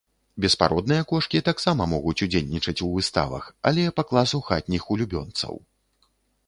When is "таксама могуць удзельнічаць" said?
1.49-2.77